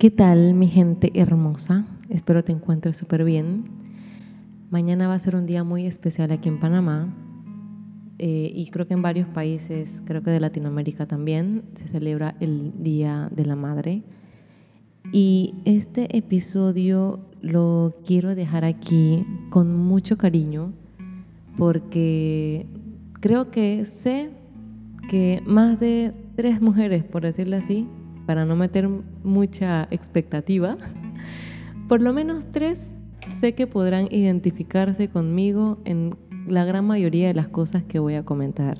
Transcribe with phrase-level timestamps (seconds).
[0.00, 1.84] ¿Qué tal mi gente hermosa?
[2.08, 3.64] Espero te encuentres súper bien.
[4.70, 7.14] Mañana va a ser un día muy especial aquí en Panamá
[8.18, 12.72] eh, y creo que en varios países, creo que de Latinoamérica también, se celebra el
[12.82, 14.02] Día de la Madre.
[15.12, 20.72] Y este episodio lo quiero dejar aquí con mucho cariño
[21.58, 22.64] porque
[23.20, 24.30] creo que sé
[25.10, 27.86] que más de tres mujeres, por decirlo así,
[28.30, 28.88] para no meter
[29.24, 30.76] mucha expectativa,
[31.88, 32.88] por lo menos tres
[33.40, 36.14] sé que podrán identificarse conmigo en
[36.46, 38.78] la gran mayoría de las cosas que voy a comentar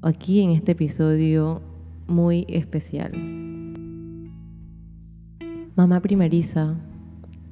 [0.00, 1.60] aquí en este episodio
[2.06, 3.12] muy especial.
[5.76, 6.74] Mamá primeriza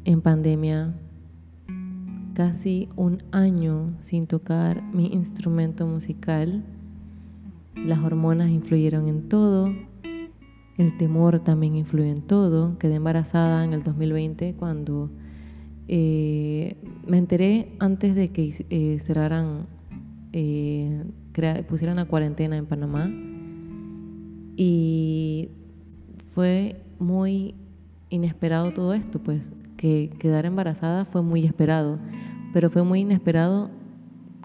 [0.06, 0.94] en pandemia,
[2.32, 6.64] casi un año sin tocar mi instrumento musical.
[7.76, 9.74] Las hormonas influyeron en todo,
[10.78, 12.78] el temor también influye en todo.
[12.78, 15.10] Quedé embarazada en el 2020 cuando
[15.88, 19.66] eh, me enteré antes de que eh, cerraran,
[20.32, 21.05] eh,
[21.69, 23.10] pusieran la cuarentena en Panamá.
[24.56, 25.50] Y
[26.34, 27.54] fue muy
[28.10, 31.98] inesperado todo esto, pues que quedar embarazada fue muy esperado,
[32.52, 33.70] pero fue muy inesperado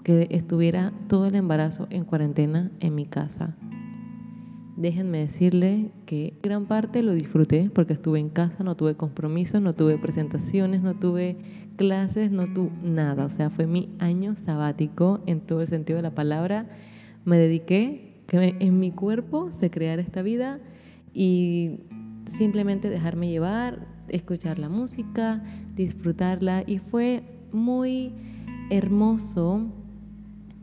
[0.02, 3.54] que estuviera todo el embarazo en cuarentena en mi casa
[4.78, 9.74] déjenme decirle que gran parte lo disfruté porque estuve en casa, no tuve compromisos, no
[9.74, 11.36] tuve presentaciones, no tuve
[11.76, 13.24] clases, no tuve nada.
[13.24, 16.66] O sea, fue mi año sabático en todo el sentido de la palabra.
[17.24, 20.60] Me dediqué que en mi cuerpo se creara esta vida
[21.12, 21.80] y
[22.38, 25.42] simplemente dejarme llevar, escuchar la música,
[25.74, 28.12] disfrutarla y fue muy
[28.70, 29.66] hermoso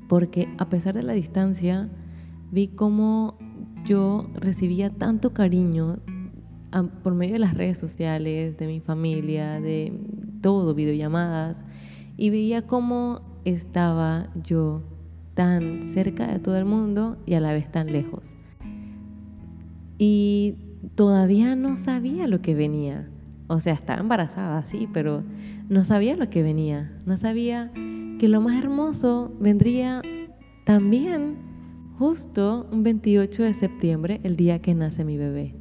[0.07, 1.89] porque a pesar de la distancia
[2.51, 3.37] vi cómo
[3.85, 5.99] yo recibía tanto cariño
[7.03, 9.93] por medio de las redes sociales, de mi familia, de
[10.41, 11.63] todo, videollamadas,
[12.17, 14.81] y veía cómo estaba yo
[15.35, 18.33] tan cerca de todo el mundo y a la vez tan lejos.
[19.97, 20.55] Y
[20.95, 23.07] todavía no sabía lo que venía.
[23.47, 25.23] O sea, estaba embarazada, sí, pero
[25.69, 26.91] no sabía lo que venía.
[27.05, 27.71] No sabía
[28.19, 30.01] que lo más hermoso vendría
[30.65, 31.37] también
[31.97, 35.53] justo un 28 de septiembre, el día que nace mi bebé.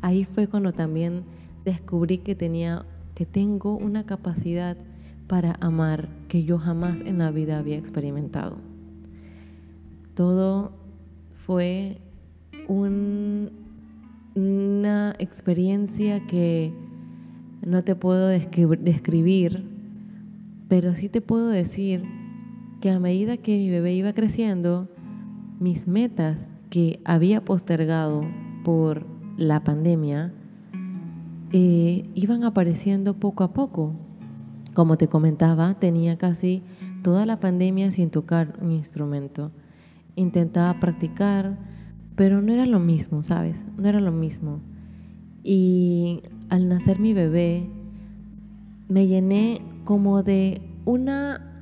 [0.00, 1.24] Ahí fue cuando también
[1.64, 2.84] descubrí que tenía
[3.14, 4.76] que tengo una capacidad
[5.28, 8.56] para amar que yo jamás en la vida había experimentado.
[10.14, 10.72] Todo
[11.34, 11.98] fue
[12.68, 13.50] una
[15.18, 16.72] experiencia que
[17.64, 19.64] no te puedo describir,
[20.68, 22.04] pero sí te puedo decir
[22.80, 24.88] que a medida que mi bebé iba creciendo,
[25.60, 28.22] mis metas que había postergado
[28.64, 29.06] por
[29.36, 30.32] la pandemia
[31.52, 33.92] eh, iban apareciendo poco a poco.
[34.74, 36.62] Como te comentaba, tenía casi
[37.02, 39.52] toda la pandemia sin tocar un instrumento.
[40.16, 41.56] Intentaba practicar,
[42.16, 43.64] pero no era lo mismo, ¿sabes?
[43.76, 44.60] No era lo mismo.
[45.44, 47.68] Y al nacer mi bebé,
[48.88, 51.53] me llené como de una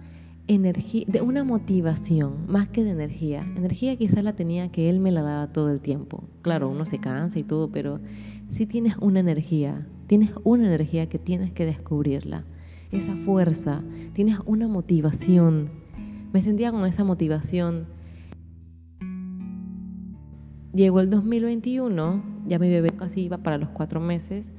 [0.54, 3.46] energía, de una motivación, más que de energía.
[3.56, 6.24] Energía quizás la tenía que él me la daba todo el tiempo.
[6.42, 8.00] Claro, uno se cansa y todo, pero
[8.50, 12.44] si tienes una energía, tienes una energía que tienes que descubrirla.
[12.90, 13.82] Esa fuerza,
[14.12, 15.70] tienes una motivación.
[16.32, 17.86] Me sentía con esa motivación.
[20.74, 24.50] Llegó el 2021, ya mi bebé casi iba para los cuatro meses,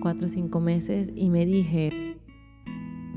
[0.00, 2.05] cuatro o cinco meses, y me dije,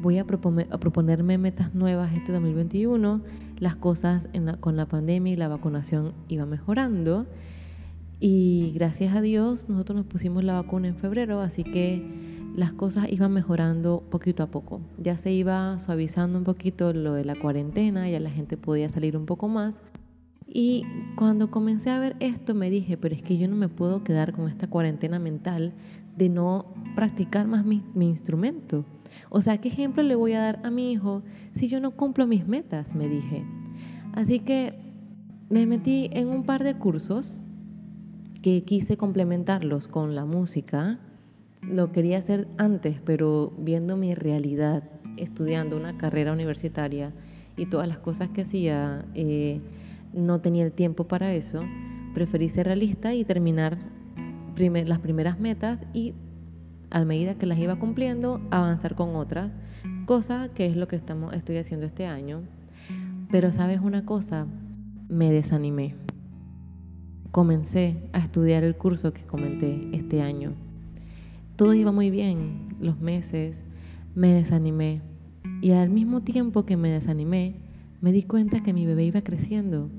[0.01, 3.21] voy a, proponerme metas nuevas este 2021.
[3.59, 4.29] Las cosas
[4.59, 7.25] con la pandemia y la vacunación iban mejorando.
[8.19, 12.03] Y gracias a Dios nosotros nos pusimos la vacuna en febrero, así que
[12.55, 14.81] las cosas iban mejorando poquito a poco.
[14.97, 19.15] Ya se iba suavizando un poquito lo de la cuarentena, ya la gente podía salir
[19.15, 19.81] un poco más.
[20.45, 20.83] Y
[21.15, 24.33] cuando comencé a ver esto me dije, pero es que yo no me puedo quedar
[24.33, 25.73] con esta cuarentena mental
[26.17, 26.65] de no
[26.95, 28.83] practicar más mi, mi instrumento.
[29.29, 31.23] O sea, ¿qué ejemplo le voy a dar a mi hijo
[31.53, 32.95] si yo no cumplo mis metas?
[32.95, 33.43] Me dije.
[34.13, 34.73] Así que
[35.49, 37.41] me metí en un par de cursos
[38.41, 40.99] que quise complementarlos con la música.
[41.61, 44.83] Lo quería hacer antes, pero viendo mi realidad,
[45.17, 47.11] estudiando una carrera universitaria
[47.57, 49.59] y todas las cosas que hacía, eh,
[50.13, 51.61] no tenía el tiempo para eso.
[52.13, 53.77] Preferí ser realista y terminar
[54.57, 56.13] las primeras metas y
[56.91, 59.51] a medida que las iba cumpliendo, avanzar con otras,
[60.05, 62.41] cosa que es lo que estamos, estoy haciendo este año.
[63.31, 64.47] Pero sabes una cosa,
[65.07, 65.95] me desanimé.
[67.31, 70.53] Comencé a estudiar el curso que comenté este año.
[71.55, 73.61] todo iba muy bien, los meses,
[74.15, 75.01] me desanimé.
[75.61, 77.55] Y al mismo tiempo que me desanimé,
[78.01, 79.89] me di cuenta que mi bebé iba creciendo.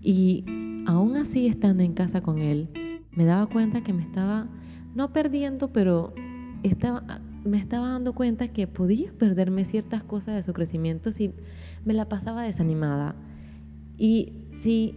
[0.00, 0.44] Y
[0.86, 2.68] aún así, estando en casa con él,
[3.12, 4.46] me daba cuenta que me estaba,
[4.94, 6.12] no perdiendo, pero
[6.62, 11.32] estaba, me estaba dando cuenta que podía perderme ciertas cosas de su crecimiento si
[11.84, 13.14] me la pasaba desanimada.
[13.96, 14.96] Y si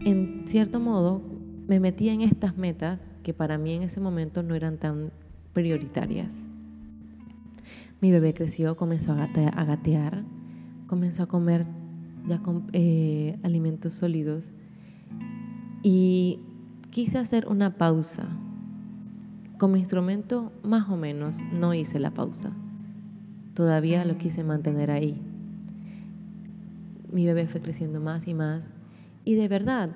[0.00, 1.22] en cierto modo
[1.66, 5.12] me metía en estas metas que para mí en ese momento no eran tan
[5.52, 6.32] prioritarias.
[8.00, 10.22] Mi bebé creció, comenzó a gatear,
[10.86, 11.66] comenzó a comer
[12.28, 14.50] ya con, eh, alimentos sólidos
[15.82, 16.40] y
[16.90, 18.37] quise hacer una pausa.
[19.58, 22.52] Con mi instrumento más o menos no hice la pausa.
[23.54, 25.20] Todavía lo quise mantener ahí.
[27.12, 28.68] Mi bebé fue creciendo más y más
[29.24, 29.90] y de verdad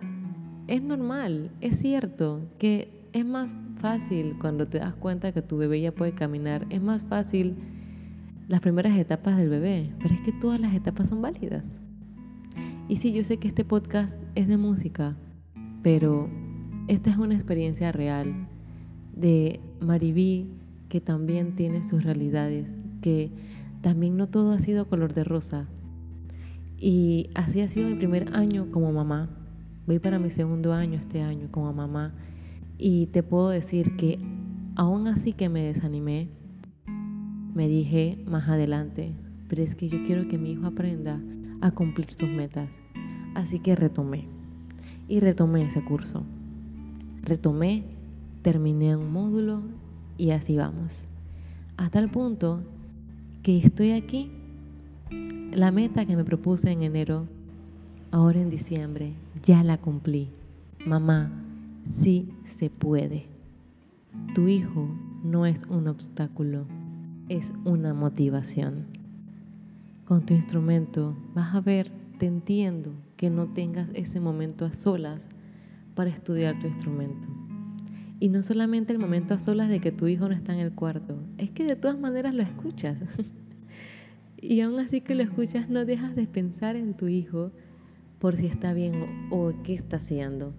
[0.66, 5.80] es normal, es cierto que es más fácil cuando te das cuenta que tu bebé
[5.80, 7.54] ya puede caminar, es más fácil
[8.48, 11.80] las primeras etapas del bebé, pero es que todas las etapas son válidas.
[12.88, 15.16] Y sí, yo sé que este podcast es de música,
[15.82, 16.28] pero
[16.88, 18.48] esta es una experiencia real
[19.14, 20.48] de Maribí
[20.88, 22.70] que también tiene sus realidades,
[23.00, 23.30] que
[23.80, 25.66] también no todo ha sido color de rosa.
[26.78, 29.30] Y así ha sido mi primer año como mamá.
[29.86, 32.12] Voy para mi segundo año este año como mamá.
[32.76, 34.18] Y te puedo decir que
[34.76, 36.28] aún así que me desanimé,
[37.54, 39.12] me dije más adelante,
[39.48, 41.20] pero es que yo quiero que mi hijo aprenda
[41.60, 42.70] a cumplir sus metas.
[43.34, 44.26] Así que retomé.
[45.08, 46.24] Y retomé ese curso.
[47.22, 47.84] Retomé,
[48.42, 49.62] terminé un módulo
[50.18, 51.06] y así vamos.
[51.76, 52.60] Hasta el punto
[53.42, 54.30] que estoy aquí.
[55.52, 57.26] La meta que me propuse en enero,
[58.10, 59.12] ahora en diciembre,
[59.44, 60.28] ya la cumplí.
[60.86, 61.30] Mamá,
[61.88, 63.26] sí se puede.
[64.34, 64.88] Tu hijo
[65.22, 66.66] no es un obstáculo
[67.28, 68.86] es una motivación.
[70.04, 75.26] Con tu instrumento vas a ver, te entiendo que no tengas ese momento a solas
[75.94, 77.28] para estudiar tu instrumento.
[78.22, 80.70] Y no solamente el momento a solas de que tu hijo no está en el
[80.70, 82.96] cuarto, es que de todas maneras lo escuchas.
[84.40, 87.50] y aún así que lo escuchas, no dejas de pensar en tu hijo
[88.20, 90.54] por si está bien o, qué está haciendo,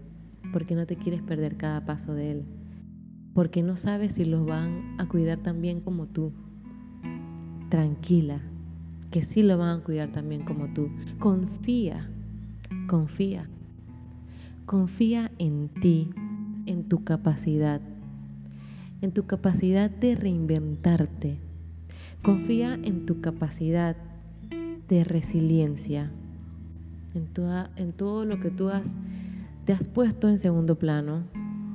[0.51, 2.44] porque no te quieres perder cada paso de él,
[3.33, 6.33] porque no sabes si los van a cuidar tan bien como tú
[7.69, 8.42] tranquila,
[9.10, 10.89] que sí lo van a cuidar también como tú.
[11.18, 12.10] Confía,
[12.89, 13.48] confía.
[14.65, 16.10] Confía en ti,
[16.65, 17.81] en tu capacidad,
[19.01, 21.38] en tu capacidad de reinventarte.
[22.21, 23.95] Confía en tu capacidad
[24.88, 26.12] de resiliencia,
[27.13, 28.95] en, todo lo que tú has,
[29.65, 31.24] te has puesto en segundo plano.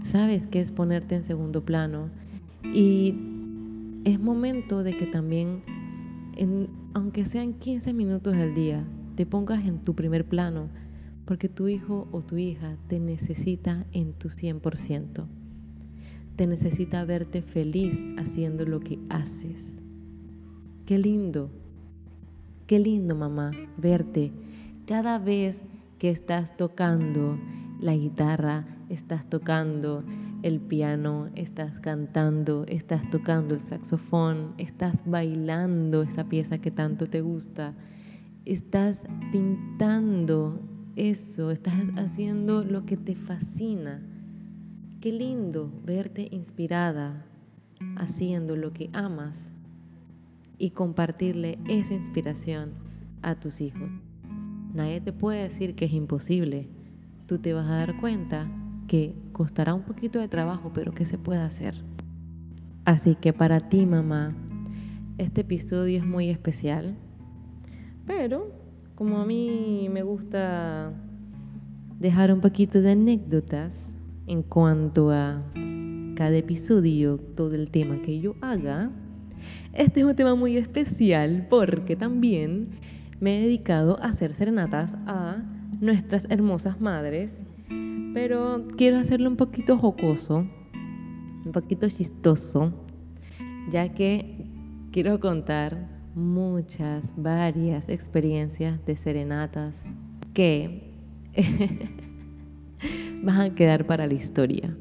[0.03, 2.09] Sabes qué es ponerte en segundo plano
[2.63, 3.15] y
[4.05, 5.63] es momento de que también
[6.95, 8.85] aunque sean 15 minutos al día,
[9.17, 10.69] te pongas en tu primer plano,
[11.29, 15.27] porque tu hijo o tu hija te necesita en tu 100%.
[16.37, 19.61] Te necesita verte feliz haciendo lo que haces.
[20.87, 21.51] Qué lindo,
[22.67, 24.33] qué lindo mamá, verte
[24.87, 25.61] cada vez
[25.99, 27.39] que estás tocando
[27.79, 30.05] la guitarra, estás tocando
[30.43, 37.21] el piano, estás cantando, estás tocando el saxofón, estás bailando esa pieza que tanto te
[37.21, 37.75] gusta,
[38.47, 44.03] estás pintando eso, estás haciendo lo que te fascina.
[45.01, 47.25] Qué lindo verte inspirada
[47.97, 49.53] haciendo lo que amas
[50.59, 52.73] y compartirle esa inspiración
[53.23, 53.89] a tus hijos.
[54.75, 56.69] Nadie te puede decir que es imposible.
[57.27, 58.51] Tú te vas a dar cuenta
[58.89, 61.77] que costará un poquito de trabajo, pero que se puede hacer.
[62.85, 64.35] Así que para ti, mamá,
[65.17, 66.97] este episodio es muy especial,
[68.05, 68.68] pero
[68.99, 70.91] como a mí me gusta
[72.01, 73.73] dejar un poquito de anécdotas
[74.27, 75.41] en cuanto a
[76.17, 78.91] cada episodio, todo el tema que yo haga,
[79.73, 82.71] este es un tema muy especial porque también
[83.21, 85.45] me he dedicado a hacer serenatas a
[85.81, 87.33] nuestras hermosas madres
[88.15, 90.39] pero quiero hacerlo un poquito jocoso,
[91.45, 92.73] un poquito chistoso,
[93.71, 94.45] ya que
[94.91, 99.85] quiero contar muchas, varias experiencias de serenatas
[100.35, 100.93] que
[103.23, 104.77] van a quedar para la historia.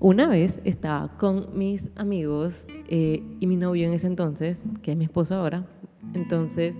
[0.00, 4.96] Una vez estaba con mis amigos eh, y mi novio en ese entonces, que es
[4.96, 5.66] mi esposo ahora,
[6.14, 6.76] entonces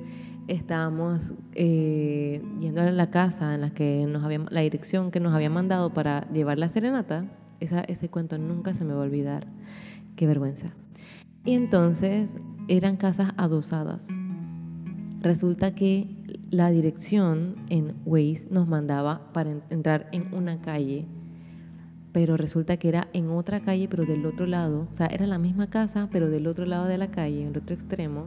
[0.46, 5.34] estábamos eh, yendo a la casa en la que nos habíamos, la dirección que nos
[5.34, 7.26] había mandado para llevar la serenata,
[7.60, 9.46] ese cuento nunca se me va a olvidar.
[10.16, 10.72] Qué vergüenza.
[11.44, 12.32] Y entonces
[12.68, 14.06] eran casas adosadas.
[15.20, 16.06] Resulta que
[16.50, 21.06] la dirección en Waze nos mandaba para entrar en una calle,
[22.12, 24.86] pero resulta que era en otra calle, pero del otro lado.
[24.92, 27.58] O sea, era la misma casa, pero del otro lado de la calle, en el
[27.58, 28.26] otro extremo.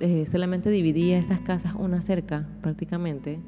[0.00, 3.40] Eh, solamente dividía esas casas una cerca, prácticamente.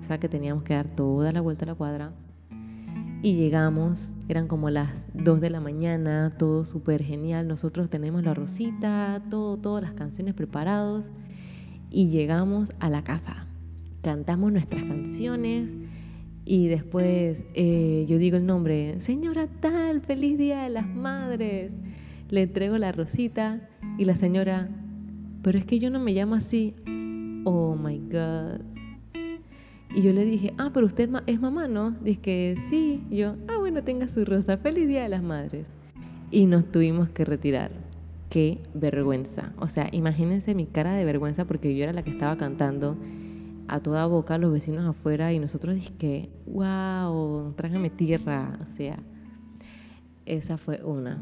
[0.00, 2.12] O sea, que teníamos que dar toda la vuelta a la cuadra.
[3.20, 7.48] Y llegamos, eran como las 2 de la mañana, todo súper genial.
[7.48, 11.06] Nosotros tenemos la rosita, todo, todas las canciones preparados
[11.90, 13.46] y llegamos a la casa.
[14.02, 15.74] Cantamos nuestras canciones
[16.44, 21.72] y después eh, yo digo el nombre, señora tal, feliz día de las madres.
[22.30, 24.68] Le entrego la rosita y la señora,
[25.42, 26.76] pero es que yo no me llamo así.
[27.44, 28.77] Oh my God.
[29.98, 31.90] Y yo le dije, ah, pero usted es mamá, ¿no?
[31.90, 33.02] Dice que sí.
[33.10, 34.56] yo, ah, bueno, tenga su rosa.
[34.56, 35.66] Feliz Día de las Madres.
[36.30, 37.72] Y nos tuvimos que retirar
[38.30, 39.52] qué vergüenza.
[39.58, 42.96] O sea, imagínense mi cara de vergüenza porque yo era la que estaba cantando
[43.66, 48.56] a toda boca, los vecinos afuera y nosotros que wow, trágame tierra.
[48.62, 49.00] O sea,
[50.26, 51.20] esa fue una.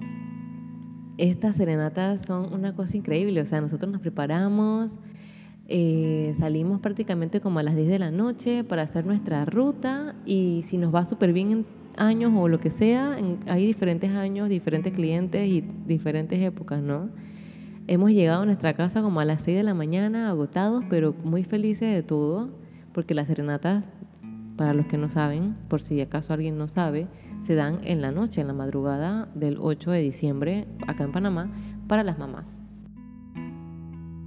[1.16, 3.40] Estas serenatas son una cosa increíble.
[3.40, 4.92] O sea, nosotros nos preparamos,
[5.68, 10.62] eh, salimos prácticamente como a las 10 de la noche para hacer nuestra ruta y
[10.66, 14.92] si nos va súper bien en años o lo que sea, hay diferentes años, diferentes
[14.92, 17.08] clientes y diferentes épocas, ¿no?
[17.88, 21.44] Hemos llegado a nuestra casa como a las 6 de la mañana, agotados, pero muy
[21.44, 22.50] felices de todo,
[22.92, 23.90] porque las serenatas,
[24.56, 27.06] para los que no saben, por si acaso alguien no sabe,
[27.42, 31.50] se dan en la noche, en la madrugada del 8 de diciembre, acá en Panamá,
[31.86, 32.65] para las mamás.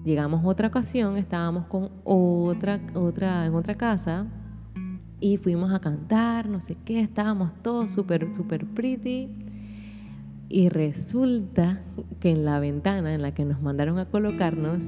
[0.06, 4.26] Llegamos otra ocasión, estábamos con otra, otra, en otra casa,
[5.20, 9.30] y fuimos a cantar, no sé qué, estábamos todos súper, súper pretty.
[10.48, 11.82] Y resulta
[12.20, 14.82] que en la ventana en la que nos mandaron a colocarnos,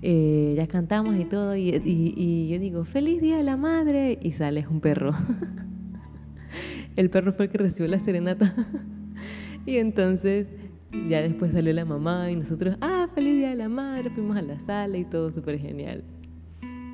[0.00, 4.32] eh, ya cantamos y todo, y, y, yo digo, feliz día de la madre, y
[4.32, 5.12] sale un perro.
[6.96, 8.54] el perro fue el que recibió la serenata.
[9.66, 10.48] y entonces
[11.08, 14.42] ya después salió la mamá y nosotros, ah, feliz día de la madre, fuimos a
[14.42, 16.04] la sala y todo súper genial.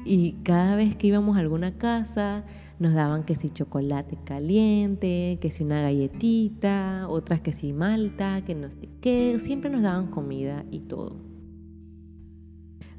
[0.04, 2.44] Y cada vez que íbamos a alguna casa,
[2.78, 8.54] nos daban que si chocolate caliente, que si una galletita, otras que si malta, que
[8.54, 11.16] no sé qué, siempre nos daban comida y todo.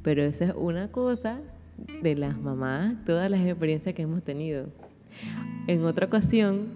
[0.01, 1.39] Pero eso es una cosa
[2.01, 4.67] de las mamás, todas las experiencias que hemos tenido.
[5.67, 6.67] En otra ocasión,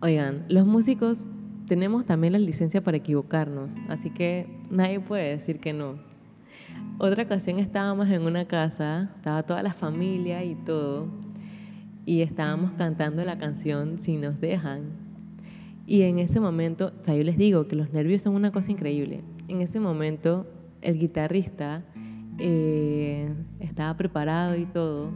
[0.00, 1.26] oigan, los músicos
[1.72, 5.94] tenemos también la licencia para equivocarnos, así que nadie puede decir que no.
[6.98, 11.08] Otra ocasión estábamos en una casa, estaba toda la familia y todo,
[12.04, 14.82] y estábamos cantando la canción Si nos dejan.
[15.86, 18.70] Y en ese momento, o sea, yo les digo que los nervios son una cosa
[18.70, 19.22] increíble.
[19.48, 20.46] En ese momento,
[20.82, 21.84] el guitarrista
[22.38, 25.10] eh, estaba preparado y todo,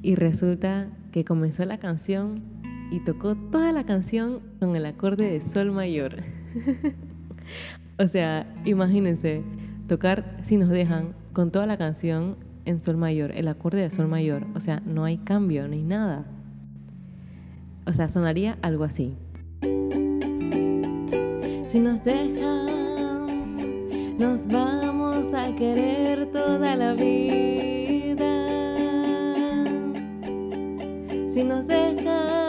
[0.00, 2.53] y resulta que comenzó la canción
[2.90, 6.22] y tocó toda la canción con el acorde de Sol mayor.
[7.98, 9.42] o sea, imagínense,
[9.88, 14.08] tocar Si nos dejan con toda la canción en sol mayor, el acorde de sol
[14.08, 14.46] mayor.
[14.54, 16.24] O sea, no hay cambio, no hay nada.
[17.86, 19.14] O sea, sonaría algo así.
[21.68, 23.26] Si nos dejan,
[24.18, 28.24] nos vamos a querer toda la vida.
[31.32, 32.43] Si nos dejan,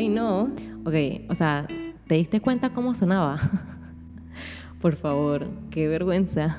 [0.00, 0.50] ay no.
[0.86, 0.94] Ok,
[1.28, 1.66] o sea,
[2.06, 3.36] ¿te diste cuenta cómo sonaba?
[4.80, 6.56] Por favor, qué vergüenza.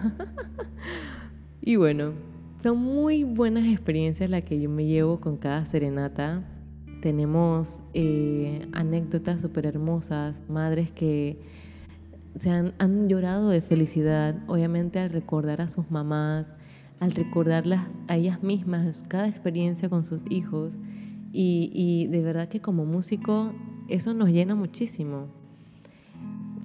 [1.61, 2.13] y bueno,
[2.61, 6.43] son muy buenas experiencias las que yo me llevo con cada serenata.
[7.01, 11.39] Tenemos eh, anécdotas súper hermosas, madres que
[12.35, 16.53] se han, llorado de felicidad, obviamente al recordar a sus mamás,
[16.99, 20.75] al recordarlas a ellas mismas, cada experiencia con sus hijos.
[21.33, 23.53] Y, y de verdad que como músico
[23.87, 25.27] eso nos llena muchísimo.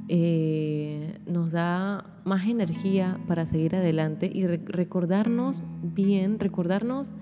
[0.09, 7.13] Eh, nos da más energía para seguir adelante y recordarnos bien, recordarnos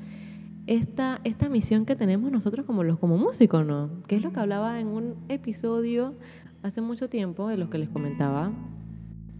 [0.66, 3.90] esta, esta misión que tenemos nosotros como los como músicos, ¿no?
[4.06, 6.14] Que es lo que hablaba en un episodio
[6.62, 8.52] hace mucho tiempo, de los que les comentaba,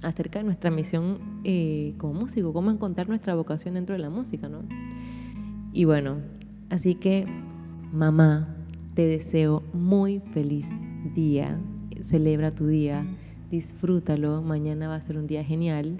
[0.03, 4.49] acerca de nuestra misión eh, como músico, cómo encontrar nuestra vocación dentro de la música,
[4.49, 4.63] ¿no?
[5.73, 6.19] Y bueno,
[6.71, 7.27] así que
[7.95, 8.55] mamá,
[8.95, 10.67] te deseo muy feliz
[11.15, 11.59] día,
[12.11, 13.07] celebra tu día
[13.55, 15.97] disfrútalo, mañana va a ser un día genial.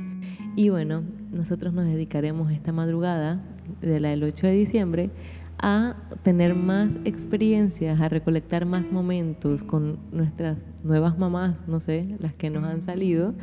[0.57, 3.43] Y bueno, nosotros nos dedicaremos esta madrugada
[3.81, 5.11] de la del 8 de diciembre
[5.59, 12.35] a tener más experiencias, a recolectar más momentos con nuestras nuevas mamás, no sé, las
[12.35, 13.35] que nos han salido,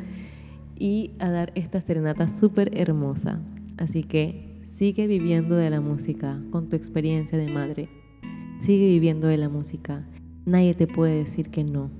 [0.78, 3.40] y a dar esta serenata súper hermosa.
[3.78, 8.01] Así que sigue viviendo de la música con tu experiencia de madre.
[8.62, 10.04] Sigue viviendo de la música.
[10.46, 11.90] Nadie te puede decir que no.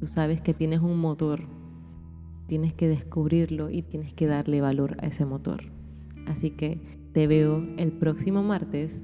[0.00, 1.42] Tú sabes que tienes un motor.
[2.48, 5.62] Tienes que descubrirlo y tienes que darle valor a ese motor.
[6.26, 6.80] Así que
[7.12, 9.00] te veo el próximo martes.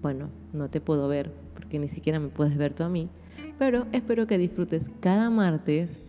[0.00, 3.10] Bueno, no te puedo ver porque ni siquiera me puedes ver tú a mí.
[3.58, 6.00] Pero espero que disfrutes cada martes,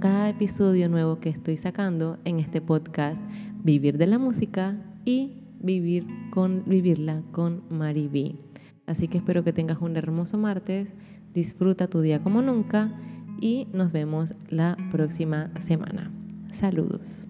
[0.00, 3.22] cada episodio nuevo que estoy sacando en este podcast
[3.62, 8.51] Vivir de la Música y vivir con, vivirla con Mariby.
[8.86, 10.94] Así que espero que tengas un hermoso martes,
[11.34, 12.92] disfruta tu día como nunca
[13.40, 16.10] y nos vemos la próxima semana.
[16.52, 17.28] Saludos.